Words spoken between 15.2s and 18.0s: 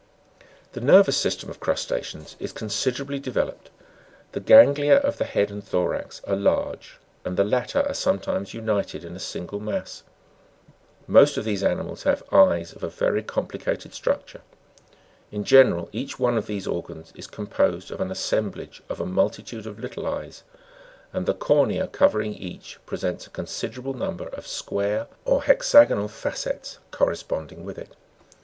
In general each one of these organs is composed